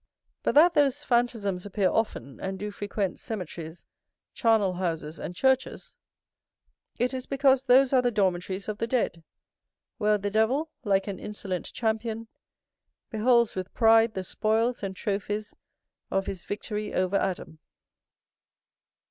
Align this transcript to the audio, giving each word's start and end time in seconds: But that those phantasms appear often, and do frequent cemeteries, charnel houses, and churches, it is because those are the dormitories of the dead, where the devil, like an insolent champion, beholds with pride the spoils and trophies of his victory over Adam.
But 0.41 0.55
that 0.55 0.73
those 0.73 1.03
phantasms 1.03 1.63
appear 1.63 1.91
often, 1.91 2.39
and 2.39 2.57
do 2.57 2.71
frequent 2.71 3.19
cemeteries, 3.19 3.85
charnel 4.33 4.73
houses, 4.73 5.19
and 5.19 5.35
churches, 5.35 5.95
it 6.97 7.13
is 7.13 7.27
because 7.27 7.65
those 7.65 7.93
are 7.93 8.01
the 8.01 8.09
dormitories 8.09 8.67
of 8.67 8.79
the 8.79 8.87
dead, 8.87 9.23
where 9.99 10.17
the 10.17 10.31
devil, 10.31 10.71
like 10.83 11.05
an 11.05 11.19
insolent 11.19 11.71
champion, 11.71 12.27
beholds 13.11 13.53
with 13.53 13.75
pride 13.75 14.15
the 14.15 14.23
spoils 14.23 14.81
and 14.81 14.95
trophies 14.95 15.53
of 16.09 16.25
his 16.25 16.45
victory 16.45 16.95
over 16.95 17.17
Adam. 17.17 17.59